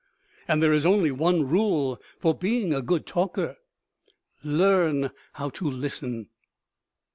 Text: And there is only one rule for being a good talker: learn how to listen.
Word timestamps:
And 0.47 0.63
there 0.63 0.73
is 0.73 0.83
only 0.83 1.11
one 1.11 1.47
rule 1.47 2.01
for 2.17 2.33
being 2.33 2.73
a 2.73 2.81
good 2.81 3.05
talker: 3.05 3.57
learn 4.43 5.11
how 5.33 5.49
to 5.49 5.69
listen. 5.69 6.29